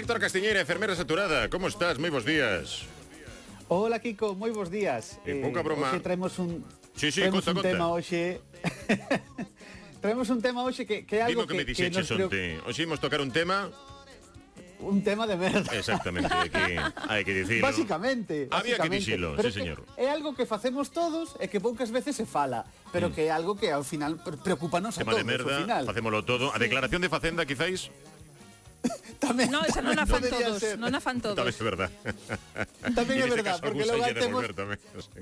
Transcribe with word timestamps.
Héctor 0.00 0.18
Castiñeira, 0.18 0.60
enfermera 0.60 0.96
saturada. 0.96 1.50
¿Cómo 1.50 1.68
estás? 1.68 1.98
Muy 1.98 2.08
buenos 2.08 2.24
días. 2.24 2.86
Hola, 3.68 3.98
Kiko. 4.00 4.32
Moi 4.32 4.48
bons 4.48 4.72
días. 4.72 5.20
Eh, 5.28 5.36
pouca 5.44 5.60
eh, 5.60 5.66
broma. 5.68 5.92
Hoxe 5.92 6.00
traemos 6.00 6.40
un, 6.40 6.64
sí, 6.96 7.12
sí, 7.12 7.20
traemos 7.20 7.44
conta, 7.44 7.52
un 7.52 7.56
conta. 7.60 7.68
tema 7.68 7.86
hoxe... 7.92 8.40
traemos 10.00 10.32
un 10.32 10.40
tema 10.40 10.64
hoxe 10.64 10.88
que, 10.88 11.04
que 11.04 11.20
é 11.20 11.28
algo 11.28 11.44
Dimo 11.44 11.44
que, 11.44 11.52
que 11.52 11.60
me 11.60 11.64
dixeches 11.68 12.08
que 12.08 12.16
onte. 12.16 12.64
Hoxe 12.64 12.88
imos 12.88 12.96
tocar 12.96 13.20
un 13.20 13.28
tema 13.28 13.68
un 14.80 15.04
tema 15.04 15.28
de 15.28 15.36
merda. 15.36 15.68
Exactamente, 15.76 16.32
que 16.48 16.80
hai 16.80 17.20
que 17.20 17.36
dicilo. 17.36 17.60
Básicamente, 17.60 18.48
básicamente. 18.48 18.56
Había 18.56 18.76
que 18.80 18.88
dicilo, 18.88 19.36
sí, 19.36 19.52
señor. 19.52 19.84
É 20.00 20.08
algo 20.08 20.32
que 20.32 20.48
facemos 20.48 20.96
todos 20.96 21.36
e 21.36 21.52
que 21.52 21.60
poucas 21.60 21.92
veces 21.92 22.16
se 22.16 22.24
fala, 22.24 22.64
pero 22.88 23.12
mm. 23.12 23.12
que 23.12 23.28
é 23.28 23.30
algo 23.36 23.52
que 23.52 23.68
ao 23.68 23.84
final 23.84 24.16
preocupanos 24.16 24.96
tema 24.96 25.12
a 25.12 25.20
todos, 25.20 25.20
de 25.20 25.28
merda, 25.28 25.52
ao 25.52 25.60
final. 25.60 25.84
Facémolo 25.84 26.24
todo. 26.24 26.48
A 26.48 26.58
declaración 26.58 27.04
de 27.04 27.12
Facenda, 27.12 27.44
quizáis? 27.44 27.92
tamén, 29.20 29.52
no, 29.52 29.60
esa 29.62 29.84
non 29.84 29.96
a 29.96 30.06
fan 30.08 30.24
todos, 30.24 30.56
ser. 30.56 30.76
non 30.80 30.92
a 30.98 31.00
fan 31.00 31.20
todos. 31.20 31.36
Tamén 31.36 31.54
é 31.54 31.64
verdad. 31.64 31.90
Tamén 32.96 33.16
é 33.20 33.26
verdad, 33.28 33.60
caso, 33.60 33.62
porque 33.64 33.84
logo 33.84 34.04
temos 34.16 34.42
tamén, 34.56 34.78
sí. 34.80 35.18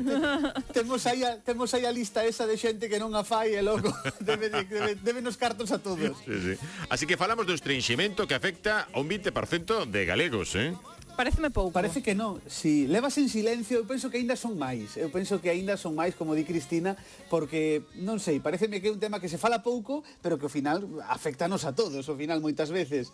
temos 0.70 1.00
aí 1.10 1.20
a, 1.26 1.30
temos 1.42 1.68
aí 1.74 1.84
a 1.84 1.92
lista 1.92 2.22
esa 2.22 2.46
de 2.46 2.54
xente 2.54 2.86
que 2.86 3.02
non 3.02 3.10
a 3.18 3.26
fai 3.26 3.58
e 3.58 3.62
logo 3.62 3.90
debe, 4.22 4.50
de, 4.50 4.62
debe, 4.66 4.92
debe 4.98 5.20
nos 5.20 5.34
cartos 5.34 5.74
a 5.74 5.82
todos. 5.82 6.14
Sí, 6.22 6.36
sí. 6.38 6.54
Así 6.86 7.04
que 7.06 7.18
falamos 7.18 7.46
do 7.46 7.54
estrinximento 7.54 8.30
que 8.30 8.38
afecta 8.38 8.86
a 8.86 8.96
un 9.02 9.10
20% 9.10 9.86
de 9.90 10.00
galegos, 10.06 10.54
eh? 10.54 10.74
Pareceme 11.18 11.50
pouco. 11.50 11.74
Parece 11.74 11.98
que 11.98 12.14
non. 12.14 12.38
Si 12.46 12.86
levas 12.86 13.18
en 13.18 13.26
silencio, 13.26 13.82
eu 13.82 13.86
penso 13.90 14.06
que 14.06 14.22
aínda 14.22 14.38
son 14.38 14.54
máis. 14.54 14.94
Eu 14.94 15.10
penso 15.10 15.42
que 15.42 15.50
aínda 15.50 15.74
son 15.74 15.98
máis, 15.98 16.14
como 16.14 16.38
di 16.38 16.46
Cristina, 16.46 16.94
porque 17.26 17.82
non 17.98 18.22
sei, 18.22 18.38
pareceme 18.38 18.78
que 18.78 18.86
é 18.86 18.94
un 18.94 19.02
tema 19.02 19.18
que 19.18 19.26
se 19.26 19.34
fala 19.34 19.66
pouco, 19.66 20.06
pero 20.22 20.38
que 20.38 20.46
ao 20.46 20.54
final 20.54 20.86
afectanos 21.10 21.66
a 21.66 21.74
todos, 21.74 22.06
ao 22.06 22.14
final 22.14 22.38
moitas 22.38 22.70
veces. 22.70 23.10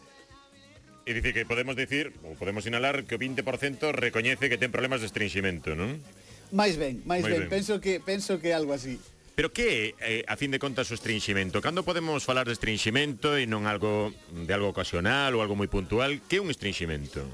E 1.04 1.12
dicir 1.12 1.36
que 1.36 1.44
podemos 1.44 1.76
decir, 1.76 2.16
ou 2.24 2.32
podemos 2.32 2.64
sinalar 2.64 3.04
que 3.04 3.12
o 3.12 3.20
20% 3.20 3.44
recoñece 3.92 4.48
que 4.48 4.56
ten 4.56 4.72
problemas 4.72 5.04
de 5.04 5.08
estrinximento, 5.12 5.76
non? 5.76 6.00
Máis 6.48 6.80
ben, 6.80 7.04
máis 7.04 7.20
ben. 7.28 7.44
ben. 7.44 7.52
Penso 7.52 7.76
que 7.76 8.00
penso 8.00 8.40
que 8.40 8.56
algo 8.56 8.72
así. 8.72 8.96
Pero 9.36 9.52
que 9.52 9.92
é, 10.00 10.22
eh, 10.22 10.24
a 10.30 10.38
fin 10.40 10.54
de 10.54 10.62
contas, 10.62 10.88
o 10.88 10.96
estrinximento? 10.96 11.60
Cando 11.60 11.84
podemos 11.84 12.24
falar 12.24 12.46
de 12.48 12.56
estrinximento 12.56 13.36
e 13.36 13.44
non 13.44 13.68
algo 13.68 14.16
de 14.32 14.52
algo 14.54 14.72
ocasional 14.72 15.34
ou 15.36 15.44
algo 15.44 15.58
moi 15.58 15.68
puntual? 15.68 16.24
Que 16.24 16.38
é 16.38 16.40
un 16.40 16.48
estrinximento? 16.48 17.26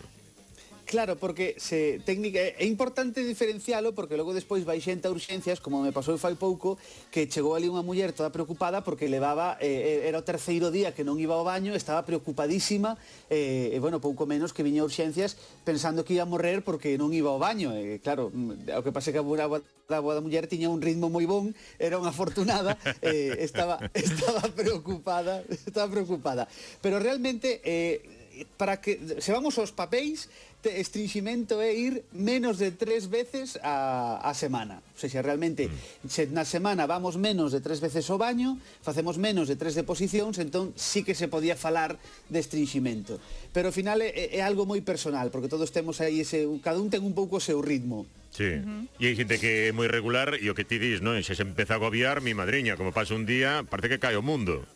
Claro, 0.91 1.15
porque 1.15 1.55
se 1.57 2.03
técnica 2.03 2.43
é 2.43 2.67
importante 2.67 3.23
diferencialo 3.23 3.95
porque 3.95 4.19
logo 4.19 4.35
despois 4.35 4.67
vai 4.67 4.83
xente 4.83 5.07
a 5.07 5.15
urxencias, 5.15 5.63
como 5.63 5.79
me 5.87 5.95
pasou 5.95 6.19
fai 6.19 6.35
pouco, 6.35 6.83
que 7.15 7.31
chegou 7.31 7.55
ali 7.55 7.71
unha 7.71 7.87
muller 7.87 8.11
toda 8.11 8.35
preocupada 8.35 8.83
porque 8.83 9.07
levaba 9.07 9.55
eh, 9.63 10.03
eh, 10.03 10.11
era 10.11 10.19
o 10.19 10.27
terceiro 10.27 10.75
día 10.75 10.91
que 10.91 11.07
non 11.07 11.15
iba 11.23 11.39
ao 11.39 11.47
baño, 11.47 11.79
estaba 11.79 12.03
preocupadísima, 12.03 12.99
eh, 13.31 13.71
e 13.71 13.79
bueno, 13.79 14.03
pouco 14.03 14.27
menos 14.27 14.51
que 14.51 14.67
viña 14.67 14.83
a 14.83 14.91
urxencias 14.91 15.39
pensando 15.63 16.03
que 16.03 16.19
iba 16.19 16.27
a 16.27 16.33
morrer 16.35 16.67
porque 16.67 16.99
non 16.99 17.15
iba 17.15 17.31
ao 17.31 17.39
baño. 17.39 17.71
E, 17.71 17.95
eh, 17.95 17.97
claro, 18.03 18.35
mm, 18.35 18.75
o 18.75 18.83
que 18.83 18.91
pase 18.91 19.15
que 19.15 19.23
a 19.23 19.25
boa, 19.25 19.63
a 19.63 20.03
boa 20.03 20.19
da 20.19 20.25
muller 20.27 20.51
tiña 20.51 20.75
un 20.75 20.83
ritmo 20.83 21.07
moi 21.07 21.23
bon, 21.23 21.55
era 21.79 22.03
unha 22.03 22.11
afortunada, 22.11 22.75
eh, 22.99 23.39
estaba 23.39 23.79
estaba 23.95 24.43
preocupada, 24.51 25.47
estaba 25.55 25.87
preocupada. 25.87 26.51
Pero 26.83 26.99
realmente 26.99 27.63
eh 27.63 28.19
para 28.57 28.81
que 28.81 28.99
se 29.19 29.33
vamos 29.33 29.59
aos 29.59 29.73
papéis, 29.73 30.29
te, 30.61 30.81
estringimento 30.81 31.61
é 31.61 31.73
ir 31.73 32.05
menos 32.13 32.61
de 32.61 32.71
tres 32.71 33.09
veces 33.09 33.59
a, 33.63 34.21
a 34.21 34.33
semana. 34.35 34.85
O 34.95 34.99
sea, 35.01 35.09
se 35.09 35.21
realmente 35.23 35.69
mm. 35.69 36.09
se 36.09 36.27
na 36.29 36.45
semana 36.45 36.85
vamos 36.85 37.17
menos 37.17 37.53
de 37.53 37.61
tres 37.61 37.81
veces 37.81 38.09
ao 38.13 38.21
baño, 38.21 38.61
facemos 38.85 39.17
menos 39.17 39.49
de 39.49 39.57
tres 39.57 39.73
deposicións, 39.73 40.37
entón 40.37 40.77
sí 40.77 41.03
que 41.03 41.17
se 41.17 41.29
podía 41.29 41.57
falar 41.57 41.97
de 42.29 42.39
estringimento. 42.39 43.17
Pero 43.57 43.73
ao 43.73 43.77
final 43.77 44.05
é, 44.05 44.13
é 44.13 44.41
algo 44.45 44.69
moi 44.69 44.85
personal, 44.85 45.33
porque 45.33 45.49
todos 45.49 45.73
temos 45.73 45.99
aí 46.05 46.21
ese 46.21 46.45
cada 46.61 46.79
un 46.79 46.93
ten 46.93 47.03
un 47.03 47.17
pouco 47.17 47.41
o 47.41 47.43
seu 47.43 47.65
ritmo. 47.65 48.05
Sí. 48.31 48.61
Uh 48.61 48.87
-huh. 48.87 49.03
E 49.03 49.05
hai 49.11 49.15
xente 49.17 49.41
que 49.41 49.69
é 49.69 49.75
moi 49.75 49.89
regular 49.89 50.37
e 50.39 50.47
o 50.53 50.55
que 50.55 50.69
ti 50.69 50.79
dis, 50.79 51.01
non? 51.01 51.17
Se 51.25 51.35
se 51.35 51.43
empeza 51.43 51.75
a 51.75 51.79
agobiar, 51.81 52.21
mi 52.21 52.37
madriña, 52.37 52.77
como 52.77 52.93
pasa 52.93 53.17
un 53.17 53.25
día, 53.25 53.65
parece 53.65 53.97
que 53.97 53.99
cae 53.99 54.15
o 54.15 54.23
mundo. 54.23 54.69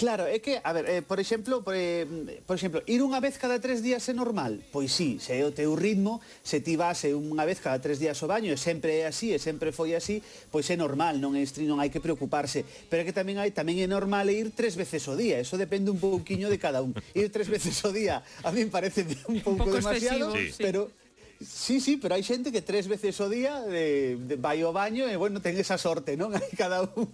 Claro, 0.00 0.24
é 0.24 0.40
que, 0.40 0.56
a 0.64 0.72
ver, 0.72 0.88
eh, 0.88 1.02
por 1.04 1.20
exemplo, 1.20 1.60
por, 1.60 1.76
eh, 1.76 2.08
por 2.48 2.56
exemplo, 2.56 2.80
ir 2.88 3.04
unha 3.04 3.20
vez 3.20 3.36
cada 3.36 3.60
tres 3.60 3.84
días 3.84 4.00
é 4.08 4.16
normal? 4.16 4.56
Pois 4.72 4.96
sí, 4.96 5.20
se 5.20 5.36
é 5.36 5.44
o 5.44 5.52
teu 5.52 5.76
ritmo, 5.76 6.24
se 6.40 6.64
ti 6.64 6.72
vas 6.80 7.04
eh, 7.04 7.12
unha 7.12 7.44
vez 7.44 7.60
cada 7.60 7.76
tres 7.84 8.00
días 8.00 8.16
ao 8.24 8.32
baño 8.32 8.48
e 8.48 8.56
sempre 8.56 9.04
é 9.04 9.12
así, 9.12 9.36
e 9.36 9.36
sempre 9.36 9.76
foi 9.76 9.92
así, 9.92 10.24
pois 10.48 10.64
é 10.72 10.76
normal, 10.80 11.20
non 11.20 11.36
é 11.36 11.44
non 11.68 11.84
hai 11.84 11.92
que 11.92 12.00
preocuparse. 12.00 12.64
Pero 12.88 13.04
é 13.04 13.04
que 13.04 13.12
tamén 13.12 13.36
hai 13.36 13.52
tamén 13.52 13.76
é 13.76 13.84
normal 13.84 14.24
ir 14.32 14.56
tres 14.56 14.72
veces 14.72 15.04
ao 15.04 15.20
día, 15.20 15.36
eso 15.36 15.60
depende 15.60 15.92
un 15.92 16.00
pouquiño 16.00 16.48
de 16.48 16.56
cada 16.56 16.80
un. 16.80 16.96
Ir 17.12 17.28
tres 17.28 17.52
veces 17.52 17.76
ao 17.84 17.92
día, 17.92 18.24
a 18.40 18.48
mí 18.56 18.64
parece 18.72 19.04
un 19.28 19.44
pouco, 19.44 19.68
un 19.68 19.68
pouco 19.68 19.84
demasiado, 19.84 20.32
excesivo, 20.32 20.56
sí. 20.56 20.64
pero 20.64 20.88
Sí, 21.40 21.80
sí, 21.80 21.96
pero 21.96 22.12
hai 22.12 22.20
xente 22.20 22.52
que 22.52 22.60
tres 22.60 22.84
veces 22.84 23.16
o 23.16 23.24
día 23.32 23.64
de, 23.64 24.20
de, 24.28 24.36
vai 24.36 24.60
ao 24.60 24.76
baño 24.76 25.08
e, 25.08 25.16
bueno, 25.16 25.40
ten 25.40 25.56
esa 25.56 25.80
sorte, 25.80 26.12
non? 26.12 26.28
Hai 26.36 26.52
cada 26.52 26.84
un, 26.84 27.08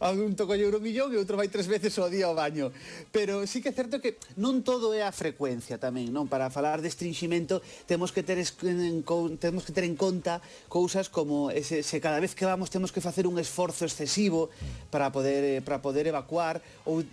algún 0.00 0.32
tocolle 0.32 0.64
un 0.64 0.80
millón 0.80 1.12
e 1.12 1.20
outro 1.20 1.36
vai 1.36 1.52
tres 1.52 1.68
veces 1.68 1.92
o 2.00 2.08
día 2.08 2.24
ao 2.24 2.32
baño. 2.32 2.72
Pero 3.12 3.44
sí 3.44 3.60
que 3.60 3.68
é 3.68 3.76
certo 3.76 4.00
que 4.00 4.16
non 4.40 4.64
todo 4.64 4.96
é 4.96 5.04
a 5.04 5.12
frecuencia 5.12 5.76
tamén, 5.76 6.08
non? 6.08 6.24
Para 6.24 6.48
falar 6.48 6.80
de 6.80 6.88
estringimento 6.88 7.60
temos 7.84 8.16
que 8.16 8.24
ter 8.24 8.40
en, 8.40 9.04
temos 9.36 9.68
que 9.68 9.76
ter 9.76 9.84
en 9.84 9.92
conta 9.92 10.40
cousas 10.72 11.12
como 11.12 11.52
ese, 11.52 11.84
se 11.84 12.00
cada 12.00 12.16
vez 12.16 12.32
que 12.32 12.48
vamos 12.48 12.72
temos 12.72 12.96
que 12.96 13.04
facer 13.04 13.28
un 13.28 13.36
esforzo 13.36 13.84
excesivo 13.84 14.48
para 14.88 15.12
poder 15.12 15.44
eh, 15.44 15.60
para 15.60 15.84
poder 15.84 16.08
evacuar 16.08 16.64
ou 16.88 17.04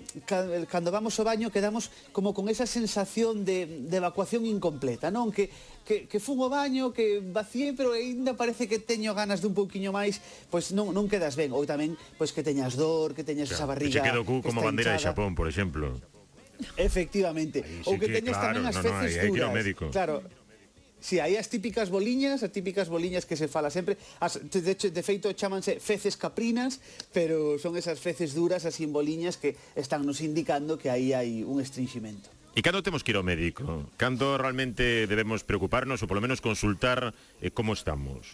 cando 0.71 0.95
vamos 0.95 1.11
ao 1.19 1.27
baño 1.27 1.51
quedamos 1.51 1.91
como 2.15 2.31
con 2.31 2.47
esa 2.47 2.63
sensación 2.63 3.43
de, 3.43 3.83
de 3.83 3.95
evacuación 3.99 4.47
incompleta, 4.47 5.11
non? 5.11 5.27
Que 5.27 5.51
que, 5.83 6.07
que 6.07 6.19
fun 6.19 6.39
ao 6.41 6.49
baño, 6.49 6.95
que 6.95 7.19
vaciei, 7.19 7.75
pero 7.75 7.93
aínda 7.93 8.33
parece 8.33 8.67
que 8.71 8.79
teño 8.79 9.11
ganas 9.13 9.43
de 9.43 9.51
un 9.51 9.55
pouquiño 9.55 9.91
máis, 9.91 10.23
pois 10.47 10.71
non, 10.71 10.95
non 10.95 11.11
quedas 11.11 11.35
ben. 11.35 11.51
Ou 11.51 11.67
tamén, 11.67 11.99
pois 12.15 12.31
que 12.31 12.41
teñas 12.41 12.79
dor, 12.79 13.11
que 13.11 13.27
teñas 13.27 13.51
claro, 13.51 13.59
esa 13.59 13.65
barriga... 13.67 13.99
Que 13.99 14.09
quedo 14.09 14.23
como 14.23 14.63
bandeira 14.63 14.95
hinchada. 14.95 15.11
de 15.11 15.19
Xapón, 15.19 15.35
por 15.35 15.47
exemplo. 15.51 15.99
Efectivamente. 16.79 17.61
Aí, 17.61 17.83
sí 17.83 17.89
ou 17.91 17.99
que, 17.99 18.07
que 18.07 18.23
teñas 18.23 18.39
claro, 18.39 18.59
tamén 18.59 18.65
as 18.71 18.77
no, 18.79 18.83
feces 18.87 19.11
no, 19.13 19.21
aí, 19.21 19.29
duras. 19.29 19.51
Médico. 19.51 19.85
Claro, 19.91 20.23
Si, 21.03 21.19
sí, 21.19 21.19
hai 21.19 21.35
as 21.35 21.51
típicas 21.51 21.91
boliñas, 21.91 22.47
as 22.47 22.55
típicas 22.55 22.87
boliñas 22.87 23.27
que 23.27 23.35
se 23.35 23.51
fala 23.51 23.67
sempre. 23.67 23.99
As, 24.23 24.39
de, 24.39 24.63
hecho, 24.71 24.87
de 24.87 25.03
feito, 25.03 25.27
chamanse 25.35 25.83
feces 25.83 26.15
caprinas, 26.15 26.79
pero 27.11 27.59
son 27.59 27.75
esas 27.75 27.99
feces 27.99 28.31
duras, 28.31 28.63
as 28.63 28.79
boliñas 28.87 29.35
que 29.35 29.59
están 29.75 30.07
nos 30.07 30.23
indicando 30.23 30.79
que 30.79 30.87
aí 30.87 31.11
hai 31.11 31.43
un 31.43 31.59
estringimento. 31.59 32.31
E 32.53 32.61
cando 32.61 32.85
temos 32.85 33.01
que 33.01 33.09
ir 33.09 33.17
ao 33.17 33.25
médico? 33.25 33.89
Cando 33.97 34.37
realmente 34.37 35.09
debemos 35.09 35.41
preocuparnos 35.41 36.05
ou 36.05 36.07
polo 36.07 36.21
menos 36.21 36.37
consultar 36.37 37.09
eh, 37.41 37.49
como 37.49 37.73
estamos? 37.73 38.29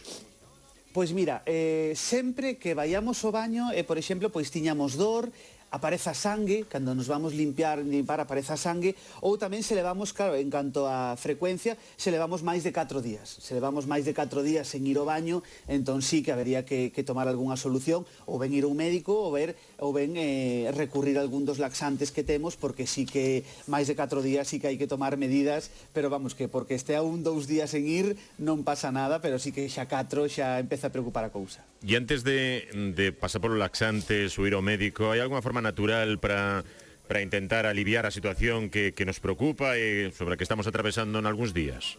Pois 0.91 1.16
mira, 1.16 1.40
eh, 1.47 1.96
sempre 1.96 2.59
que 2.59 2.75
vayamos 2.75 3.24
ao 3.24 3.31
baño, 3.31 3.72
eh, 3.72 3.88
por 3.88 3.96
exemplo, 3.96 4.28
pois 4.28 4.52
tiñamos 4.52 5.00
dor, 5.00 5.31
apareza 5.72 6.13
sangue, 6.13 6.66
cando 6.66 6.96
nos 6.96 7.07
vamos 7.07 7.34
limpiar, 7.34 7.80
limpar 7.85 8.19
apareza 8.19 8.57
sangue, 8.57 8.97
ou 9.22 9.38
tamén 9.38 9.62
se 9.62 9.78
levamos, 9.78 10.12
claro, 10.12 10.34
en 10.34 10.50
canto 10.50 10.90
a 10.90 11.13
frecuencia, 11.16 11.78
se 11.96 12.09
levamos 12.09 12.41
máis 12.41 12.66
de 12.66 12.74
4 12.74 13.02
días. 13.06 13.38
Se 13.40 13.53
levamos 13.53 13.85
máis 13.85 14.03
de 14.06 14.18
4 14.18 14.41
días 14.41 14.66
sen 14.66 14.85
ir 14.90 14.97
ao 14.97 15.06
baño, 15.06 15.46
entón 15.69 16.02
sí 16.02 16.25
que 16.25 16.34
habería 16.34 16.66
que, 16.66 16.90
que 16.90 17.06
tomar 17.06 17.30
algunha 17.30 17.56
solución, 17.56 18.03
ou 18.25 18.41
ben 18.41 18.50
ir 18.53 18.66
a 18.66 18.72
un 18.72 18.78
médico, 18.78 19.13
ou, 19.13 19.30
ver, 19.30 19.53
ou 19.78 19.94
ben 19.94 20.18
eh, 20.18 20.74
recurrir 20.74 21.18
a 21.18 21.24
algún 21.24 21.46
dos 21.46 21.62
laxantes 21.62 22.09
que 22.09 22.25
temos, 22.25 22.57
porque 22.57 22.90
sí 22.90 23.06
que 23.06 23.46
máis 23.69 23.86
de 23.86 23.94
4 23.94 24.25
días 24.25 24.50
sí 24.50 24.57
que 24.57 24.74
hai 24.74 24.78
que 24.81 24.90
tomar 24.90 25.22
medidas, 25.22 25.69
pero 25.94 26.09
vamos, 26.09 26.34
que 26.34 26.50
porque 26.50 26.74
este 26.74 26.97
a 26.97 27.06
un, 27.06 27.22
dous 27.22 27.46
días 27.46 27.78
en 27.78 27.86
ir, 27.86 28.07
non 28.41 28.66
pasa 28.66 28.90
nada, 28.90 29.22
pero 29.22 29.38
sí 29.38 29.53
que 29.53 29.69
xa 29.69 29.86
4 29.86 30.25
xa 30.25 30.57
empeza 30.57 30.90
a 30.90 30.94
preocupar 30.94 31.22
a 31.22 31.30
cousa. 31.30 31.69
E 31.80 31.96
antes 31.96 32.28
de, 32.28 32.68
de 32.96 33.16
pasar 33.16 33.40
polo 33.40 33.56
laxante, 33.56 34.28
subir 34.28 34.52
ao 34.52 34.64
médico, 34.64 35.16
hai 35.16 35.24
alguna 35.24 35.40
forma 35.40 35.64
natural 35.64 36.20
para 36.20 36.68
para 37.10 37.26
intentar 37.26 37.66
aliviar 37.66 38.06
a 38.06 38.14
situación 38.14 38.70
que, 38.70 38.94
que 38.94 39.02
nos 39.02 39.18
preocupa 39.18 39.81
e 39.81 40.14
sobre 40.14 40.36
a 40.36 40.38
que 40.38 40.46
estamos 40.46 40.70
atravesando 40.70 41.18
en 41.18 41.26
algúns 41.26 41.58
días? 41.58 41.98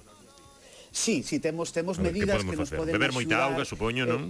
Sí, 0.94 1.26
sí, 1.26 1.42
temos 1.42 1.74
temos 1.74 1.98
medidas 1.98 2.46
ver, 2.46 2.46
que, 2.46 2.50
que 2.54 2.60
nos 2.62 2.70
poden 2.70 2.94
Beber 2.94 3.10
moita 3.10 3.42
auga, 3.42 3.66
supoño, 3.66 4.06
eh, 4.06 4.10
non? 4.10 4.22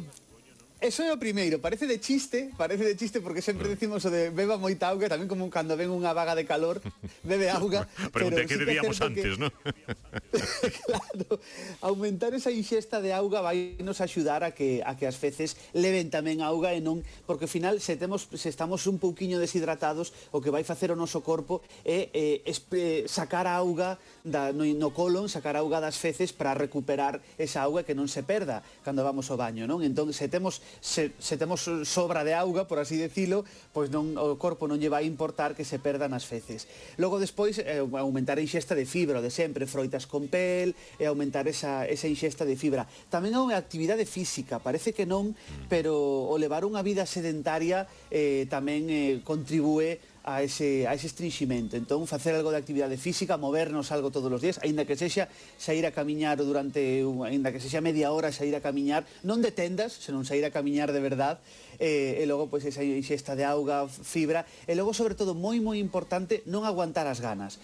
Eso 0.80 1.04
é 1.04 1.12
o 1.12 1.20
primeiro, 1.20 1.60
parece 1.60 1.84
de 1.84 2.00
chiste, 2.00 2.56
parece 2.56 2.88
de 2.88 2.96
chiste 2.96 3.20
porque 3.20 3.44
sempre 3.44 3.68
mm. 3.68 3.72
decimos 3.76 4.00
o 4.00 4.08
de 4.08 4.32
beba 4.32 4.56
moita 4.56 4.88
auga, 4.88 5.12
tamén 5.12 5.28
como 5.28 5.52
cando 5.52 5.76
ven 5.76 5.92
unha 5.92 6.16
vaga 6.16 6.32
de 6.32 6.48
calor, 6.48 6.80
bebe 7.20 7.52
auga. 7.52 7.84
Pregunté 8.08 8.48
pero 8.48 8.48
que 8.48 8.56
sí 8.56 8.64
debíamos 8.64 8.96
que 8.96 9.04
antes, 9.04 9.36
que... 9.36 9.44
non? 9.44 9.52
claro, 10.88 11.36
aumentar 11.84 12.32
esa 12.32 12.48
ingesta 12.48 13.04
de 13.04 13.12
auga 13.12 13.44
vai 13.44 13.76
nos 13.84 14.00
axudar 14.00 14.40
a 14.40 14.56
que 14.56 14.80
a 14.80 14.96
que 14.96 15.04
as 15.04 15.20
feces 15.20 15.60
leven 15.76 16.08
tamén 16.08 16.40
auga 16.40 16.72
e 16.72 16.80
non, 16.80 17.04
porque 17.28 17.44
ao 17.44 17.52
final 17.52 17.76
se 17.84 18.00
temos 18.00 18.32
se 18.32 18.48
estamos 18.48 18.88
un 18.88 18.96
pouquiño 18.96 19.36
deshidratados, 19.36 20.16
o 20.32 20.40
que 20.40 20.48
vai 20.48 20.64
facer 20.64 20.88
o 20.88 20.96
noso 20.96 21.20
corpo 21.20 21.60
é, 21.84 22.08
é, 22.16 22.40
é 22.40 22.52
eh, 22.56 23.04
sacar 23.04 23.44
a 23.44 23.60
auga 23.60 24.00
da, 24.24 24.56
no, 24.56 24.64
no 24.64 24.96
colon, 24.96 25.28
sacar 25.28 25.60
a 25.60 25.62
auga 25.62 25.76
das 25.76 26.00
feces 26.00 26.32
para 26.32 26.56
recuperar 26.56 27.20
esa 27.36 27.68
auga 27.68 27.84
que 27.84 27.92
non 27.92 28.08
se 28.08 28.24
perda 28.24 28.64
cando 28.80 29.04
vamos 29.04 29.28
ao 29.28 29.36
baño, 29.36 29.68
non? 29.68 29.84
Entón, 29.84 30.16
se 30.16 30.24
temos 30.24 30.64
se, 30.78 31.12
se 31.18 31.34
temos 31.34 31.66
sobra 31.84 32.22
de 32.22 32.34
auga, 32.34 32.70
por 32.70 32.78
así 32.78 32.94
decirlo, 32.96 33.42
pois 33.74 33.90
non 33.90 34.14
o 34.14 34.38
corpo 34.38 34.70
non 34.70 34.78
lle 34.78 34.86
vai 34.86 35.04
importar 35.04 35.58
que 35.58 35.66
se 35.66 35.82
perdan 35.82 36.14
as 36.14 36.22
feces. 36.22 36.70
Logo 36.96 37.18
despois 37.18 37.58
eh, 37.58 37.82
aumentar 37.82 38.38
a 38.38 38.44
inxesta 38.44 38.78
de 38.78 38.86
fibra, 38.86 39.18
de 39.18 39.30
sempre, 39.34 39.66
froitas 39.66 40.06
con 40.06 40.30
pel, 40.30 40.74
e 40.98 41.04
aumentar 41.06 41.50
esa, 41.50 41.86
esa 41.86 42.06
inxesta 42.06 42.46
de 42.46 42.54
fibra. 42.54 42.86
Tamén 43.10 43.34
é 43.34 43.40
unha 43.40 43.58
actividade 43.58 44.06
física, 44.06 44.62
parece 44.62 44.94
que 44.94 45.08
non, 45.08 45.34
mm. 45.34 45.66
pero 45.66 45.94
o 46.30 46.34
levar 46.38 46.62
unha 46.62 46.84
vida 46.84 47.04
sedentaria 47.08 47.88
eh, 48.10 48.46
tamén 48.46 48.86
eh, 48.90 49.18
contribúe 49.26 49.98
a 50.24 50.42
ese, 50.42 50.86
a 50.86 50.94
ese 50.94 51.06
estrinximento. 51.06 51.76
Entón, 51.76 52.04
facer 52.06 52.34
algo 52.34 52.50
de 52.50 52.58
actividade 52.60 52.96
física, 52.96 53.36
movernos 53.36 53.92
algo 53.92 54.10
todos 54.10 54.32
os 54.32 54.40
días, 54.40 54.60
aínda 54.60 54.84
que 54.84 54.96
sexa 54.96 55.28
sair 55.56 55.86
a 55.86 55.92
camiñar 55.92 56.36
durante, 56.42 57.04
aínda 57.24 57.52
que 57.52 57.60
sexa 57.60 57.80
media 57.80 58.12
hora 58.12 58.32
sair 58.32 58.52
a 58.56 58.60
camiñar, 58.60 59.06
non 59.24 59.40
de 59.40 59.54
tendas, 59.54 59.96
senón 59.96 60.26
sair 60.26 60.44
a 60.44 60.52
camiñar 60.52 60.92
de 60.92 61.00
verdad, 61.00 61.40
eh, 61.80 62.20
e 62.20 62.24
logo 62.28 62.50
pois 62.50 62.66
esa 62.66 62.84
ingesta 62.84 63.32
de 63.38 63.46
auga, 63.46 63.88
fibra, 63.88 64.44
e 64.68 64.76
logo 64.76 64.92
sobre 64.92 65.16
todo 65.16 65.32
moi 65.32 65.56
moi 65.62 65.80
importante 65.80 66.44
non 66.44 66.68
aguantar 66.68 67.08
as 67.08 67.22
ganas 67.22 67.56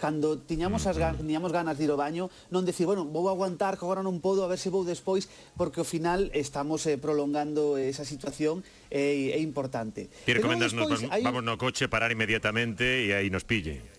cando 0.00 0.40
tiñamos 0.40 0.88
as 0.88 0.96
ganas, 0.96 1.20
tiñamos 1.20 1.52
ganas 1.52 1.76
de 1.76 1.84
ir 1.84 1.92
ao 1.92 2.00
baño, 2.00 2.32
non 2.48 2.64
decir, 2.64 2.88
bueno, 2.88 3.04
vou 3.04 3.28
aguantar 3.28 3.76
que 3.76 3.84
agora 3.84 4.00
non 4.00 4.18
podo, 4.24 4.42
a 4.42 4.48
ver 4.48 4.56
se 4.58 4.72
vou 4.72 4.82
despois, 4.82 5.28
porque 5.54 5.84
ao 5.84 5.88
final 5.88 6.32
estamos 6.32 6.88
eh, 6.88 6.96
prolongando 6.96 7.76
esa 7.76 8.08
situación 8.08 8.64
eh, 8.88 9.36
é 9.36 9.40
importante. 9.44 10.08
Ti 10.24 10.32
recomendas, 10.32 10.72
despois, 10.72 11.04
nos, 11.04 11.12
hay... 11.12 11.20
vamos 11.20 11.44
no 11.44 11.60
coche, 11.60 11.92
parar 11.92 12.08
inmediatamente 12.08 13.04
e 13.04 13.12
aí 13.12 13.28
nos 13.28 13.44
pille. 13.44 13.91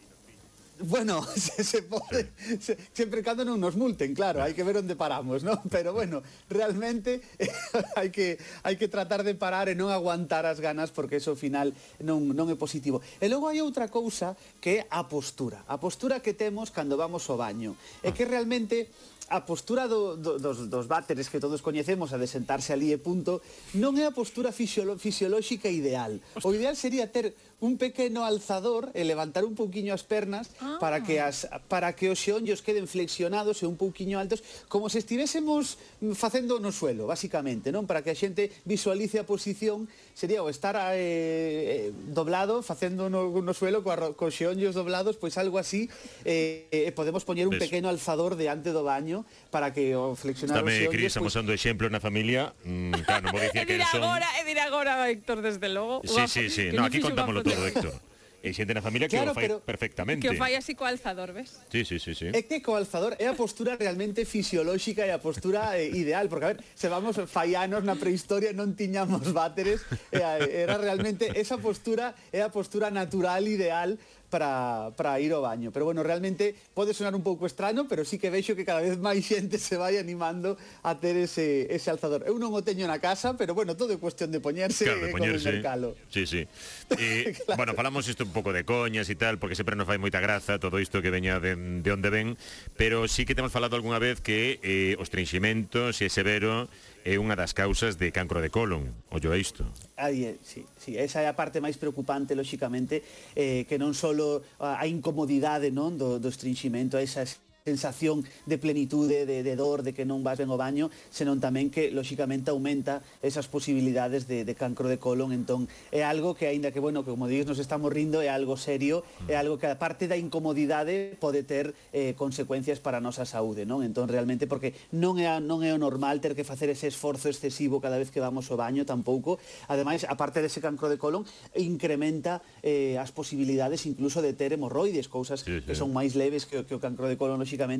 Bueno, 0.79 1.21
se, 1.35 1.63
se 1.63 1.83
pode, 1.83 2.31
se, 2.59 2.77
sempre 2.93 3.21
cando 3.21 3.45
non 3.45 3.61
nos 3.61 3.77
multen, 3.77 4.17
claro, 4.17 4.41
hai 4.41 4.57
que 4.57 4.65
ver 4.65 4.81
onde 4.81 4.97
paramos, 4.97 5.45
non? 5.45 5.61
Pero 5.73 5.93
bueno, 5.93 6.25
realmente 6.49 7.21
eh, 7.37 7.51
hai 7.93 8.09
que 8.09 8.41
hai 8.65 8.75
que 8.75 8.89
tratar 8.89 9.21
de 9.21 9.37
parar 9.37 9.69
e 9.69 9.77
non 9.77 9.93
aguantar 9.93 10.49
as 10.49 10.57
ganas 10.57 10.89
porque 10.89 11.21
eso 11.21 11.37
final 11.37 11.71
non 12.01 12.25
non 12.33 12.49
é 12.49 12.57
positivo. 12.57 13.05
E 13.21 13.29
logo 13.29 13.45
hai 13.45 13.61
outra 13.61 13.85
cousa 13.85 14.33
que 14.57 14.81
é 14.81 14.89
a 14.89 15.05
postura, 15.05 15.61
a 15.69 15.77
postura 15.77 16.25
que 16.25 16.33
temos 16.33 16.73
cando 16.73 16.97
vamos 16.97 17.21
ao 17.29 17.37
baño. 17.37 17.77
É 18.01 18.09
ah. 18.09 18.15
que 18.17 18.25
realmente 18.25 18.89
a 19.29 19.45
postura 19.45 19.87
do, 19.87 20.17
do, 20.17 20.37
dos, 20.37 20.69
dos 20.69 20.85
váteres 20.87 21.29
que 21.29 21.39
todos 21.39 21.61
coñecemos 21.61 22.11
a 22.13 22.17
de 22.17 22.27
sentarse 22.27 22.73
ali 22.73 22.91
e 22.91 22.99
punto 22.99 23.41
non 23.79 23.95
é 23.95 24.05
a 24.05 24.13
postura 24.13 24.51
fisiolo, 24.51 24.99
fisiolóxica 24.99 25.71
ideal. 25.71 26.19
O 26.43 26.51
ideal 26.51 26.75
sería 26.75 27.07
ter 27.07 27.33
un 27.63 27.80
pequeno 27.80 28.27
alzador 28.27 28.92
e 28.92 29.07
levantar 29.07 29.48
un 29.48 29.56
pouquiño 29.56 29.95
as 29.95 30.04
pernas 30.04 30.51
ah. 30.60 30.83
para 30.83 31.00
que 31.00 31.24
as 31.24 31.48
para 31.71 31.95
que 31.95 32.12
os 32.12 32.19
xeonllos 32.19 32.60
queden 32.60 32.92
flexionados 32.92 33.63
e 33.63 33.65
un 33.71 33.80
pouquiño 33.80 34.19
altos, 34.19 34.44
como 34.68 34.92
se 34.92 35.00
estivésemos 35.00 35.80
facendo 36.12 36.60
no 36.60 36.75
suelo, 36.75 37.07
basicamente, 37.07 37.71
non? 37.71 37.88
Para 37.88 38.04
que 38.04 38.12
a 38.12 38.18
xente 38.19 38.51
visualice 38.68 39.15
a 39.15 39.24
posición, 39.24 39.88
sería 40.12 40.44
o 40.44 40.51
estar 40.51 40.75
eh, 40.92 41.88
eh 41.88 41.95
doblado 42.12 42.60
facendo 42.60 43.07
no, 43.07 43.31
no 43.31 43.54
suelo 43.56 43.80
coa, 43.80 44.12
co 44.12 44.27
xeonllos 44.27 44.75
doblados, 44.75 45.16
pois 45.16 45.39
algo 45.39 45.56
así, 45.56 45.88
eh, 46.27 46.68
eh 46.68 46.92
podemos 46.92 47.24
poñer 47.24 47.48
un 47.48 47.56
Ves. 47.56 47.71
pequeno 47.71 47.88
alzador 47.88 48.36
diante 48.36 48.75
do 48.75 48.83
baño 48.83 49.24
para 49.56 49.71
que 49.71 49.95
o 49.95 50.19
flexionar 50.19 50.59
Estame, 50.59 50.68
os 50.68 50.75
xeonllos. 50.75 50.92
Dame, 50.92 51.00
Cris, 51.00 51.16
pois 51.16 51.24
amosando 51.24 51.56
pues... 51.56 51.63
exemplo 51.63 51.88
na 51.88 52.04
familia, 52.04 52.51
mm, 52.68 53.07
claro, 53.07 53.31
non 53.31 53.31
vou 53.31 53.39
dicir 53.39 53.63
que 53.71 53.80
son... 53.88 54.04
Agora, 54.04 54.27
E 54.36 54.44
dir 54.44 54.59
agora, 54.59 55.07
Héctor, 55.07 55.42
desde 55.42 55.69
logo. 55.69 56.01
Sí, 56.04 56.27
sí, 56.27 56.50
sí, 56.50 56.66
no, 56.74 56.83
aquí 56.83 57.00
contámoslo 57.00 57.44
todo. 57.44 57.52
Correcto. 57.55 58.13
E 58.44 58.51
xente 58.51 58.75
na 58.75 58.83
familia 58.83 59.07
claro, 59.07 59.31
que 59.31 59.39
o 59.39 59.39
fai 59.39 59.47
perfectamente. 59.63 60.19
Que 60.19 60.35
o 60.35 60.35
fai 60.35 60.59
así 60.59 60.75
co 60.75 60.83
alzador, 60.83 61.31
ves? 61.31 61.63
Sí, 61.71 61.88
sí, 61.88 61.95
sí, 61.95 62.11
sí. 62.11 62.27
É 62.35 62.44
que 62.44 62.59
co 62.59 62.75
alzador 62.75 63.15
é 63.15 63.31
a 63.31 63.35
postura 63.39 63.79
realmente 63.79 64.27
fisiolóxica 64.27 65.07
e 65.07 65.15
a 65.15 65.23
postura 65.23 65.79
eh, 65.79 65.88
ideal, 65.95 66.27
porque 66.27 66.45
a 66.45 66.51
ver, 66.51 66.59
se 66.75 66.91
vamos 66.91 67.15
faianos 67.23 67.88
na 67.88 67.95
prehistoria 67.95 68.51
non 68.51 68.75
tiñamos 68.75 69.31
váteres, 69.31 69.88
eh, 70.11 70.67
era 70.67 70.75
realmente 70.75 71.31
esa 71.39 71.55
postura 71.55 72.19
é 72.35 72.44
a 72.44 72.51
postura 72.51 72.91
natural 72.91 73.47
ideal 73.47 73.95
para, 74.33 74.89
para 74.97 75.21
ir 75.21 75.30
ao 75.30 75.45
baño. 75.45 75.69
Pero 75.69 75.85
bueno, 75.85 76.01
realmente 76.01 76.57
pode 76.74 76.97
sonar 76.97 77.13
un 77.13 77.21
pouco 77.21 77.45
estrano, 77.45 77.85
pero 77.85 78.01
sí 78.01 78.18
que 78.18 78.33
vexo 78.33 78.57
que 78.57 78.65
cada 78.65 78.81
vez 78.81 78.97
máis 78.97 79.21
xente 79.21 79.62
se 79.62 79.77
vai 79.77 80.01
animando 80.01 80.57
a 80.81 80.97
ter 80.97 81.13
ese, 81.21 81.69
ese 81.69 81.94
alzador. 81.94 82.25
Eu 82.25 82.41
non 82.41 82.50
o 82.50 82.65
teño 82.65 82.89
na 82.89 82.97
casa, 82.97 83.38
pero 83.38 83.53
bueno, 83.53 83.77
todo 83.77 83.94
é 83.94 84.01
cuestión 84.01 84.33
de 84.33 84.41
poñerse 84.41 84.89
claro, 84.89 85.06
de 85.06 85.13
poñerse. 85.13 85.45
con 85.45 85.53
el 85.53 85.62
mercalo. 85.62 85.89
Sí, 86.09 86.25
sí. 86.25 86.41
E, 86.94 87.30
eh, 87.30 87.33
claro. 87.33 87.57
Bueno, 87.57 87.71
falamos 87.74 88.06
isto 88.06 88.25
un 88.25 88.33
pouco 88.33 88.53
de 88.53 88.65
coñas 88.65 89.09
e 89.09 89.15
tal, 89.18 89.38
porque 89.38 89.53
sempre 89.53 89.77
nos 89.77 89.85
fai 89.85 90.01
moita 90.01 90.18
graza 90.18 90.57
todo 90.57 90.81
isto 90.81 91.01
que 91.01 91.13
veña 91.13 91.38
de, 91.38 91.53
de 91.57 91.89
onde 91.94 92.09
ven, 92.09 92.38
pero 92.74 93.06
sí 93.06 93.25
que 93.25 93.38
temos 93.38 93.53
falado 93.53 93.77
algunha 93.77 94.01
vez 94.01 94.21
que 94.21 94.57
eh, 94.65 94.97
os 94.97 95.13
trinximentos 95.13 96.01
e 96.01 96.09
ese 96.09 96.25
vero 96.25 96.69
é 97.03 97.19
unha 97.19 97.35
das 97.35 97.51
causas 97.51 98.00
de 98.00 98.09
cancro 98.15 98.39
de 98.39 98.47
colon, 98.47 98.88
ollo 99.11 99.35
isto. 99.35 99.67
Aí, 100.00 100.39
sí, 100.39 100.63
sí, 100.79 100.95
esa 100.95 101.19
é 101.19 101.27
a 101.27 101.35
parte 101.35 101.59
máis 101.59 101.75
preocupante, 101.75 102.31
lóxicamente, 102.33 103.03
eh, 103.35 103.67
que 103.67 103.75
non 103.75 103.91
só 103.91 104.15
a, 104.15 104.79
a 104.79 104.85
incomodidade 104.88 105.67
non 105.69 106.00
do, 106.00 106.17
do 106.17 106.31
estringimento, 106.31 106.95
esas 106.95 107.44
sensación 107.65 108.25
de 108.45 108.57
plenitude, 108.57 109.25
de, 109.25 109.42
de 109.42 109.56
dor, 109.56 109.83
de 109.83 109.94
que 109.94 110.04
non 110.04 110.19
vas 110.19 110.36
ben 110.36 110.51
ao 110.51 110.60
baño, 110.60 110.92
senón 111.07 111.39
tamén 111.39 111.71
que, 111.71 111.95
lóxicamente, 111.95 112.51
aumenta 112.51 113.00
esas 113.24 113.48
posibilidades 113.48 114.27
de, 114.27 114.44
de 114.44 114.51
cancro 114.51 114.92
de 114.92 115.00
colon. 115.00 115.31
Entón, 115.31 115.71
é 115.88 116.04
algo 116.04 116.36
que, 116.36 116.51
aínda 116.51 116.75
que, 116.75 116.83
bueno, 116.83 117.07
que 117.07 117.15
como 117.15 117.31
dices, 117.31 117.48
nos 117.48 117.63
estamos 117.63 117.88
rindo, 117.88 118.19
é 118.19 118.27
algo 118.27 118.60
serio, 118.60 119.07
mm. 119.24 119.31
é 119.31 119.39
algo 119.39 119.56
que, 119.56 119.71
aparte 119.71 120.12
da 120.12 120.19
incomodidade, 120.19 121.15
pode 121.24 121.48
ter 121.48 121.71
eh, 121.95 122.12
consecuencias 122.19 122.83
para 122.83 123.00
a 123.00 123.04
nosa 123.04 123.24
saúde, 123.24 123.63
non? 123.63 123.80
Entón, 123.80 124.12
realmente, 124.12 124.44
porque 124.44 124.75
non 124.92 125.16
é, 125.16 125.31
non 125.39 125.63
é 125.63 125.71
o 125.71 125.80
normal 125.80 126.19
ter 126.19 126.36
que 126.36 126.44
facer 126.44 126.68
ese 126.68 126.92
esforzo 126.92 127.31
excesivo 127.31 127.80
cada 127.80 127.95
vez 127.95 128.12
que 128.12 128.19
vamos 128.19 128.51
ao 128.51 128.59
baño, 128.59 128.83
tampouco. 128.83 129.39
Ademais, 129.71 130.04
aparte 130.04 130.44
dese 130.44 130.59
cancro 130.59 130.92
de 130.92 131.00
colon, 131.00 131.24
incrementa 131.56 132.44
eh, 132.59 133.00
as 133.00 133.16
posibilidades 133.16 133.88
incluso 133.88 134.19
de 134.19 134.36
ter 134.36 134.51
hemorroides, 134.51 135.07
cousas 135.07 135.48
sí, 135.48 135.63
sí. 135.63 135.63
que 135.63 135.80
son 135.80 135.95
máis 135.95 136.19
leves 136.19 136.44
que, 136.44 136.68
que 136.68 136.75
o 136.75 136.83
cancro 136.83 137.07
de 137.07 137.16
colon, 137.16 137.39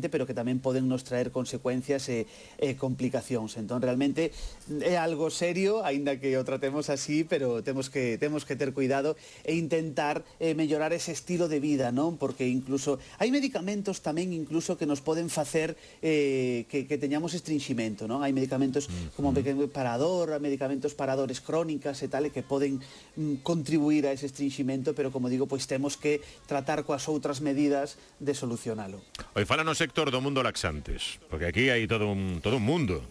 pero 0.10 0.26
que 0.28 0.36
tamén 0.36 0.60
poden 0.60 0.90
nos 0.90 1.06
traer 1.06 1.32
consecuencias 1.32 2.08
e, 2.10 2.26
e 2.60 2.76
complicacións. 2.76 3.56
Entón, 3.58 3.82
realmente 3.82 4.32
é 4.84 4.96
algo 4.98 5.30
serio, 5.30 5.82
aínda 5.86 6.18
que 6.18 6.36
o 6.38 6.44
tratemos 6.44 6.90
así, 6.90 7.24
pero 7.24 7.64
temos 7.64 7.90
que 7.90 8.18
temos 8.18 8.46
que 8.46 8.56
ter 8.56 8.74
cuidado 8.74 9.16
e 9.44 9.56
intentar 9.56 10.24
eh, 10.40 10.54
mellorar 10.54 10.94
ese 10.94 11.12
estilo 11.12 11.48
de 11.48 11.60
vida, 11.60 11.92
non? 11.92 12.18
Porque 12.22 12.46
incluso 12.48 13.00
hai 13.18 13.34
medicamentos 13.34 14.02
tamén 14.04 14.32
incluso 14.34 14.78
que 14.78 14.86
nos 14.86 15.02
poden 15.02 15.28
facer 15.28 15.76
eh, 16.02 16.66
que, 16.70 16.86
que 16.86 16.98
teñamos 16.98 17.34
estrinximento, 17.34 18.06
non? 18.06 18.22
Hai 18.22 18.32
medicamentos 18.32 18.88
como 19.18 19.34
parador, 19.74 20.40
medicamentos 20.40 20.94
paradores 20.94 21.42
crónicas 21.42 22.00
e 22.04 22.08
tal, 22.08 22.28
e 22.28 22.32
que 22.32 22.46
poden 22.46 22.80
mm, 23.18 23.44
contribuir 23.44 24.08
a 24.08 24.12
ese 24.12 24.28
estrinximento, 24.30 24.94
pero 24.94 25.12
como 25.12 25.28
digo, 25.28 25.48
pois 25.48 25.68
temos 25.68 25.98
que 25.98 26.22
tratar 26.46 26.84
coas 26.84 27.08
outras 27.10 27.42
medidas 27.42 27.98
de 28.20 28.34
solucionalo. 28.36 29.02
Oi, 29.36 29.46
fala 29.48 29.63
no 29.64 29.74
sector 29.74 30.12
do 30.12 30.20
mundo 30.20 30.44
laxantes? 30.44 31.20
Porque 31.32 31.48
aquí 31.48 31.72
hai 31.72 31.88
todo 31.88 32.12
un, 32.12 32.40
todo 32.44 32.60
un 32.60 32.66
mundo. 32.68 33.04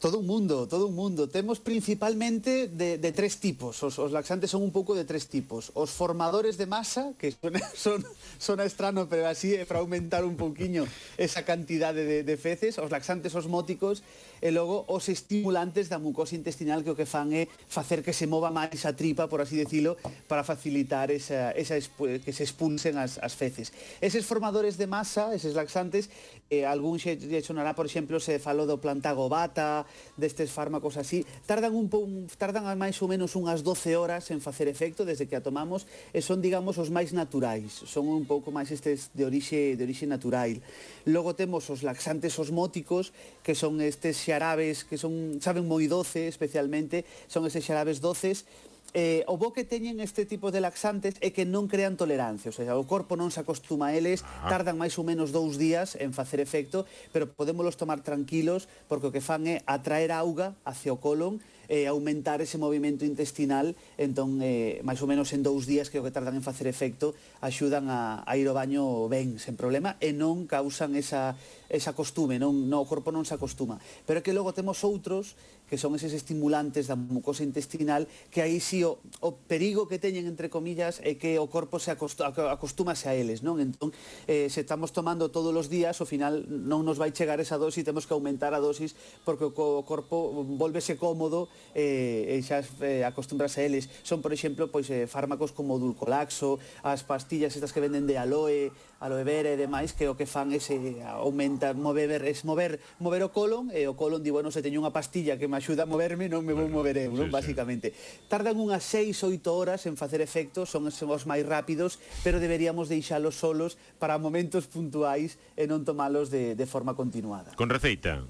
Todo 0.00 0.16
un 0.20 0.26
mundo, 0.26 0.64
todo 0.64 0.88
un 0.88 0.96
mundo. 0.96 1.28
Temos 1.28 1.60
principalmente 1.60 2.68
de, 2.68 2.96
de 2.96 3.12
tres 3.12 3.36
tipos. 3.36 3.76
Os, 3.84 4.00
os 4.00 4.12
laxantes 4.16 4.48
son 4.48 4.64
un 4.64 4.72
pouco 4.72 4.96
de 4.96 5.04
tres 5.04 5.28
tipos. 5.28 5.76
Os 5.76 5.92
formadores 5.92 6.56
de 6.56 6.64
masa, 6.64 7.12
que 7.20 7.36
son, 7.36 7.52
son, 7.76 8.00
son 8.40 8.64
estrano, 8.64 9.12
pero 9.12 9.28
así 9.28 9.52
é 9.52 9.68
para 9.68 9.84
aumentar 9.84 10.24
un 10.24 10.40
pouquiño 10.40 10.88
esa 11.20 11.44
cantidade 11.44 12.08
de, 12.08 12.24
de 12.24 12.36
feces. 12.40 12.80
Os 12.80 12.88
laxantes 12.88 13.36
osmóticos 13.36 14.00
e 14.40 14.48
logo 14.50 14.88
os 14.88 15.08
estimulantes 15.12 15.92
da 15.92 16.00
mucosa 16.00 16.32
intestinal 16.34 16.80
que 16.80 16.90
o 16.90 16.96
que 16.96 17.04
fan 17.04 17.28
é 17.36 17.44
facer 17.68 18.00
que 18.00 18.16
se 18.16 18.24
mova 18.24 18.48
máis 18.48 18.88
a 18.88 18.96
tripa, 18.96 19.28
por 19.28 19.44
así 19.44 19.60
decilo, 19.60 20.00
para 20.24 20.40
facilitar 20.40 21.12
esa, 21.12 21.52
esa 21.52 21.76
que 21.76 22.32
se 22.32 22.42
expulsen 22.42 22.96
as, 22.96 23.20
as 23.20 23.36
feces. 23.36 23.72
Eses 24.00 24.24
formadores 24.24 24.80
de 24.80 24.88
masa, 24.88 25.36
eses 25.36 25.52
laxantes, 25.52 26.08
eh, 26.48 26.64
algún 26.64 26.96
xe, 26.96 27.20
xe 27.20 27.44
sonará, 27.44 27.76
por 27.76 27.84
exemplo, 27.84 28.16
se 28.16 28.40
falou 28.40 28.64
do 28.64 28.80
plantagobata, 28.80 29.84
destes 30.16 30.48
fármacos 30.48 30.96
así, 30.96 31.22
tardan 31.44 31.76
un, 31.76 31.92
un 31.92 32.24
tardan 32.40 32.64
máis 32.80 32.96
ou 33.04 33.08
menos 33.12 33.36
unhas 33.36 33.60
12 33.60 34.00
horas 34.00 34.24
en 34.32 34.40
facer 34.40 34.72
efecto 34.72 35.04
desde 35.04 35.28
que 35.28 35.36
a 35.36 35.44
tomamos 35.44 35.84
e 36.16 36.24
son, 36.24 36.40
digamos, 36.40 36.80
os 36.80 36.88
máis 36.88 37.12
naturais, 37.12 37.84
son 37.84 38.08
un 38.08 38.24
pouco 38.24 38.48
máis 38.48 38.72
estes 38.72 39.12
de 39.12 39.28
orixe 39.28 39.76
de 39.76 39.82
orixe 39.84 40.08
natural. 40.08 40.56
Logo 41.04 41.36
temos 41.36 41.68
os 41.68 41.84
laxantes 41.84 42.40
osmóticos, 42.40 43.12
que 43.44 43.52
son 43.52 43.84
estes 43.84 44.16
xarabes 44.30 44.86
que 44.86 44.94
son, 44.94 45.42
saben 45.42 45.66
moi 45.66 45.90
doce 45.90 46.30
especialmente, 46.30 47.02
son 47.26 47.42
eses 47.50 47.66
xarabes 47.66 47.98
doces, 47.98 48.46
eh, 48.94 49.22
o 49.26 49.38
bo 49.38 49.52
que 49.54 49.62
teñen 49.62 50.02
este 50.02 50.26
tipo 50.26 50.50
de 50.50 50.62
laxantes 50.62 51.14
é 51.22 51.30
que 51.30 51.46
non 51.46 51.70
crean 51.70 51.94
tolerancia, 51.94 52.50
o, 52.50 52.54
sea, 52.54 52.74
o 52.78 52.86
corpo 52.86 53.14
non 53.14 53.30
se 53.30 53.42
acostuma 53.42 53.90
a 53.90 53.94
eles, 53.94 54.22
ah. 54.22 54.50
tardan 54.50 54.78
máis 54.78 54.94
ou 54.98 55.06
menos 55.06 55.30
dous 55.30 55.58
días 55.58 55.94
en 55.98 56.10
facer 56.14 56.42
efecto, 56.42 56.86
pero 57.14 57.30
podémolos 57.30 57.78
tomar 57.78 58.02
tranquilos, 58.02 58.66
porque 58.90 59.10
o 59.10 59.14
que 59.14 59.22
fan 59.22 59.46
é 59.46 59.62
atraer 59.66 60.10
auga 60.14 60.58
hacia 60.66 60.94
o 60.94 60.98
colon, 60.98 61.38
eh, 61.70 61.86
aumentar 61.86 62.42
ese 62.42 62.58
movimento 62.58 63.06
intestinal, 63.06 63.78
entón, 63.94 64.42
eh, 64.42 64.82
máis 64.82 64.98
ou 64.98 65.06
menos 65.06 65.30
en 65.30 65.46
dous 65.46 65.70
días, 65.70 65.86
creo 65.86 66.02
que 66.02 66.10
tardan 66.10 66.34
en 66.34 66.42
facer 66.42 66.66
efecto, 66.66 67.14
axudan 67.38 67.86
a, 67.86 68.26
a 68.26 68.34
ir 68.34 68.50
ao 68.50 68.58
baño 68.58 69.06
ben, 69.06 69.38
sen 69.38 69.54
problema, 69.54 69.94
e 70.02 70.10
non 70.10 70.50
causan 70.50 70.98
esa, 70.98 71.38
esa 71.70 71.94
costume, 71.94 72.42
non, 72.42 72.66
non, 72.66 72.82
o 72.82 72.90
corpo 72.90 73.14
non 73.14 73.22
se 73.22 73.38
acostuma. 73.38 73.78
Pero 74.02 74.18
é 74.18 74.24
que 74.26 74.34
logo 74.34 74.50
temos 74.50 74.82
outros 74.82 75.38
que 75.70 75.78
son 75.78 75.94
eses 75.94 76.10
estimulantes 76.10 76.90
da 76.90 76.98
mucosa 76.98 77.46
intestinal, 77.46 78.10
que 78.34 78.42
aí 78.42 78.58
si 78.58 78.82
sí, 78.82 78.84
o, 78.84 78.98
o 79.22 79.38
perigo 79.46 79.86
que 79.86 80.02
teñen, 80.02 80.26
entre 80.26 80.50
comillas, 80.50 80.98
é 81.06 81.14
que 81.14 81.38
o 81.38 81.46
corpo 81.46 81.78
se 81.78 81.94
acostúmase 81.94 83.06
a 83.06 83.14
eles, 83.14 83.46
non? 83.46 83.62
Entón, 83.62 83.94
eh, 84.26 84.50
se 84.50 84.66
estamos 84.66 84.90
tomando 84.90 85.30
todos 85.30 85.54
os 85.54 85.70
días, 85.70 85.94
ao 86.02 86.10
final 86.10 86.42
non 86.50 86.82
nos 86.82 86.98
vai 86.98 87.14
chegar 87.14 87.38
esa 87.38 87.54
dosis, 87.54 87.86
temos 87.86 88.10
que 88.10 88.12
aumentar 88.18 88.50
a 88.50 88.58
dosis, 88.58 88.98
porque 89.22 89.46
o, 89.46 89.54
o 89.54 89.86
corpo 89.86 90.42
volvese 90.58 90.98
cómodo 90.98 91.46
eh, 91.78 92.34
e 92.34 92.42
xa 92.42 92.66
eh, 92.82 93.06
acostúmbrase 93.06 93.62
a 93.62 93.70
eles. 93.70 93.86
Son, 94.02 94.18
por 94.18 94.34
exemplo, 94.34 94.66
pois, 94.74 94.90
eh, 94.90 95.06
fármacos 95.06 95.54
como 95.54 95.78
o 95.78 95.80
dulcolaxo, 95.80 96.58
as 96.82 97.06
pastillas 97.06 97.54
estas 97.54 97.70
que 97.70 97.78
venden 97.78 98.10
de 98.10 98.18
aloe, 98.18 98.74
aloe 98.98 99.22
vera 99.22 99.54
e 99.54 99.56
demais, 99.56 99.94
que 99.94 100.10
o 100.10 100.18
que 100.18 100.26
fan 100.26 100.50
é 100.50 100.58
se 100.58 100.74
eh, 100.74 101.06
aumenta, 101.06 101.70
mover, 101.78 102.26
es 102.26 102.42
mover, 102.42 102.82
mover 102.98 103.22
o 103.22 103.30
colon, 103.30 103.70
e 103.70 103.86
o 103.86 103.94
colon 103.94 104.18
di, 104.18 104.34
bueno, 104.34 104.50
se 104.50 104.66
teño 104.66 104.82
unha 104.82 104.90
pastilla 104.90 105.38
que 105.38 105.46
me 105.46 105.59
axuda 105.60 105.84
a 105.84 105.88
moverme, 105.88 106.32
non 106.32 106.40
me 106.40 106.56
vou 106.56 106.66
mover 106.66 106.96
eu, 106.96 107.12
non? 107.12 107.28
Sí, 107.28 107.32
Básicamente. 107.36 107.92
Sí. 107.92 108.26
Tardan 108.32 108.56
unhas 108.56 108.82
6, 108.88 109.12
8 109.12 109.44
horas 109.52 109.84
en 109.84 110.00
facer 110.00 110.24
efecto, 110.24 110.64
son 110.64 110.88
os 110.88 111.22
máis 111.28 111.44
rápidos, 111.44 112.00
pero 112.24 112.40
deberíamos 112.40 112.88
deixalos 112.88 113.36
solos 113.36 113.76
para 114.00 114.16
momentos 114.16 114.64
puntuais 114.64 115.36
e 115.54 115.68
non 115.68 115.84
tomalos 115.84 116.32
de, 116.32 116.56
de 116.56 116.66
forma 116.66 116.96
continuada. 116.96 117.52
Con 117.54 117.68
receita? 117.68 118.24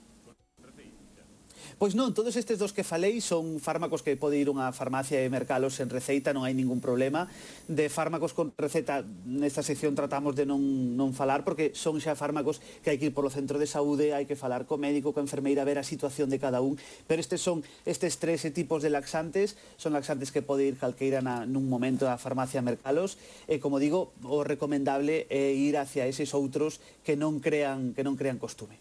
Pois 1.80 1.96
non, 1.96 2.12
todos 2.12 2.36
estes 2.36 2.60
dos 2.60 2.76
que 2.76 2.84
falei 2.84 3.24
son 3.24 3.56
fármacos 3.56 4.04
que 4.04 4.12
pode 4.12 4.36
ir 4.36 4.52
unha 4.52 4.68
farmacia 4.68 5.24
e 5.24 5.32
mercalos 5.32 5.80
en 5.80 5.88
receita, 5.88 6.36
non 6.36 6.44
hai 6.44 6.52
ningún 6.52 6.76
problema. 6.76 7.24
De 7.72 7.88
fármacos 7.88 8.36
con 8.36 8.52
receta, 8.52 9.00
nesta 9.24 9.64
sección 9.64 9.96
tratamos 9.96 10.36
de 10.36 10.44
non, 10.44 10.60
non 10.60 11.16
falar, 11.16 11.40
porque 11.40 11.72
son 11.72 11.96
xa 11.96 12.12
fármacos 12.12 12.60
que 12.84 12.92
hai 12.92 13.00
que 13.00 13.08
ir 13.08 13.16
polo 13.16 13.32
centro 13.32 13.56
de 13.56 13.64
saúde, 13.64 14.12
hai 14.12 14.28
que 14.28 14.36
falar 14.36 14.68
co 14.68 14.76
médico, 14.76 15.16
co 15.16 15.24
enfermeira, 15.24 15.64
ver 15.64 15.80
a 15.80 15.86
situación 15.88 16.28
de 16.28 16.36
cada 16.36 16.60
un. 16.60 16.76
Pero 17.08 17.16
estes 17.16 17.40
son 17.40 17.64
estes 17.88 18.20
tres 18.20 18.44
tipos 18.52 18.84
de 18.84 18.92
laxantes, 18.92 19.56
son 19.80 19.96
laxantes 19.96 20.28
que 20.36 20.44
pode 20.44 20.68
ir 20.68 20.76
calqueira 20.76 21.24
na, 21.24 21.48
nun 21.48 21.64
momento 21.64 22.04
á 22.04 22.20
farmacia 22.20 22.60
mercalos, 22.60 23.16
e 23.48 23.56
como 23.56 23.80
digo, 23.80 24.12
o 24.28 24.44
recomendable 24.44 25.24
é 25.32 25.56
ir 25.56 25.80
hacia 25.80 26.04
eses 26.04 26.36
outros 26.36 26.84
que 27.00 27.16
non 27.16 27.40
crean 27.40 27.96
que 27.96 28.04
non 28.04 28.20
crean 28.20 28.36
costume. 28.36 28.76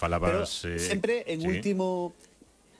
Falabas 0.00 0.64
Pero 0.64 0.80
sempre 0.80 1.28
en 1.28 1.38
eh, 1.38 1.44
sí. 1.44 1.48
último 1.52 2.16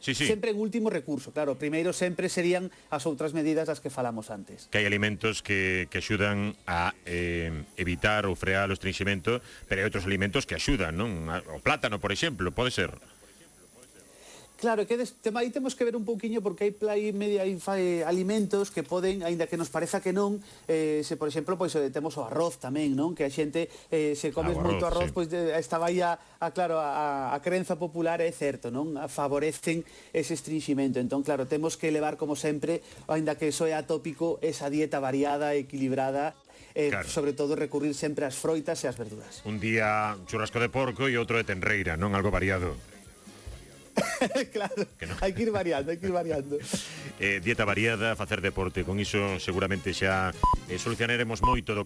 Sí, 0.00 0.14
sí. 0.14 0.26
Sempre 0.26 0.50
en 0.50 0.58
último 0.58 0.90
recurso, 0.90 1.32
claro. 1.32 1.58
Primeiro 1.58 1.92
sempre 1.92 2.30
serían 2.30 2.70
as 2.88 3.04
outras 3.04 3.34
medidas 3.34 3.66
das 3.66 3.82
que 3.82 3.90
falamos 3.90 4.30
antes. 4.30 4.70
Que 4.70 4.82
hai 4.82 4.86
alimentos 4.86 5.42
que, 5.42 5.90
que 5.90 5.98
axudan 5.98 6.54
a 6.70 6.94
eh, 7.02 7.50
evitar 7.74 8.24
ou 8.30 8.38
frear 8.38 8.70
o 8.70 8.74
estringimento, 8.78 9.42
pero 9.66 9.82
hai 9.82 9.86
outros 9.90 10.06
alimentos 10.06 10.46
que 10.46 10.54
axudan, 10.54 10.94
non? 10.94 11.26
O 11.50 11.58
plátano, 11.58 11.98
por 11.98 12.14
exemplo, 12.14 12.54
pode 12.54 12.70
ser. 12.70 12.94
Claro, 14.58 14.90
que 14.90 14.98
des, 14.98 15.14
tema, 15.22 15.46
aí 15.46 15.50
temos 15.54 15.78
que 15.78 15.86
ver 15.86 15.94
un 15.94 16.02
pouquiño 16.02 16.42
porque 16.42 16.66
hai 16.66 16.74
play 16.74 17.14
media 17.14 17.46
aí 17.46 17.54
fai 17.62 18.02
eh, 18.02 18.02
alimentos 18.02 18.74
que 18.74 18.82
poden, 18.82 19.22
aínda 19.22 19.46
que 19.46 19.54
nos 19.54 19.70
pareza 19.70 20.02
que 20.02 20.10
non, 20.10 20.42
eh, 20.66 21.06
se 21.06 21.14
por 21.14 21.30
exemplo, 21.30 21.54
pois 21.54 21.70
eh, 21.78 21.94
temos 21.94 22.18
o 22.18 22.26
arroz 22.26 22.58
tamén, 22.58 22.98
non? 22.98 23.14
Que 23.14 23.22
a 23.22 23.30
xente 23.30 23.70
eh, 23.94 24.18
se 24.18 24.34
comes 24.34 24.58
ah, 24.58 24.66
moito 24.66 24.82
arroz, 24.82 25.10
sí. 25.10 25.14
pois 25.14 25.30
de, 25.30 25.54
estaba 25.54 25.94
aí 25.94 26.02
a, 26.02 26.18
a 26.42 26.50
claro, 26.50 26.82
a, 26.82 27.30
a 27.30 27.38
crenza 27.38 27.78
popular 27.78 28.18
é 28.18 28.34
certo, 28.34 28.74
non? 28.74 28.98
A 28.98 29.06
Favorecen 29.06 29.86
ese 30.10 30.34
estringimento. 30.34 30.98
Entón, 30.98 31.22
claro, 31.22 31.46
temos 31.46 31.78
que 31.78 31.94
elevar 31.94 32.18
como 32.18 32.34
sempre, 32.34 32.82
aínda 33.06 33.38
que 33.38 33.54
soe 33.54 33.78
atópico, 33.78 34.42
esa 34.42 34.66
dieta 34.74 34.98
variada, 34.98 35.54
equilibrada 35.54 36.34
eh, 36.74 36.90
claro. 36.90 37.06
sobre 37.06 37.30
todo 37.30 37.54
recurrir 37.54 37.94
sempre 37.94 38.26
ás 38.26 38.34
froitas 38.34 38.82
e 38.82 38.90
ás 38.90 38.98
verduras. 38.98 39.38
Un 39.46 39.62
día 39.62 40.18
churrasco 40.26 40.58
de 40.58 40.66
porco 40.66 41.06
e 41.06 41.14
outro 41.14 41.38
de 41.38 41.46
tenreira, 41.46 41.94
non 41.94 42.18
algo 42.18 42.34
variado. 42.34 42.74
claro, 44.54 44.88
que 44.96 45.06
no. 45.06 45.14
hai 45.20 45.36
que 45.36 45.44
ir 45.44 45.52
variando, 45.52 45.92
hai 45.92 45.98
que 46.00 46.08
ir 46.08 46.14
variando. 46.14 46.56
eh, 47.20 47.38
dieta 47.44 47.68
variada, 47.68 48.16
facer 48.16 48.40
deporte, 48.40 48.86
con 48.88 48.96
iso 48.96 49.36
seguramente 49.36 49.92
xa 49.92 50.32
eh, 50.70 50.80
solucionaremos 50.80 51.44
moito 51.44 51.74
do 51.74 51.76